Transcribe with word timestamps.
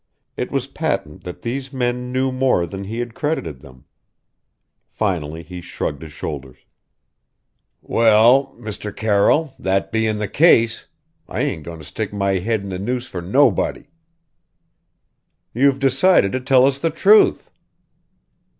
It 0.35 0.51
was 0.51 0.65
patent 0.65 1.25
that 1.25 1.43
these 1.43 1.71
men 1.71 2.11
knew 2.11 2.31
more 2.31 2.65
than 2.65 2.85
he 2.85 2.97
had 2.97 3.13
credited 3.13 3.59
them. 3.59 3.85
Finally 4.89 5.43
he 5.43 5.61
shrugged 5.61 6.01
his 6.01 6.11
shoulders 6.11 6.57
"Well 7.83 8.55
Mr. 8.57 8.95
Carroll, 8.95 9.53
that 9.59 9.91
bein' 9.91 10.17
the 10.17 10.27
case 10.27 10.87
I 11.29 11.41
ain't 11.41 11.61
goin' 11.61 11.77
to 11.77 11.85
stick 11.85 12.11
my 12.11 12.39
head 12.39 12.63
in 12.63 12.71
a 12.71 12.79
noose 12.79 13.05
for 13.05 13.21
nobody!" 13.21 13.85
"You've 15.53 15.77
decided 15.77 16.31
to 16.31 16.39
tell 16.39 16.65
us 16.65 16.79
the 16.79 16.89
truth!" 16.89 17.51